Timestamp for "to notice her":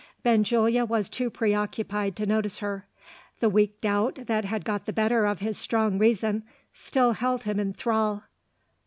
2.15-2.87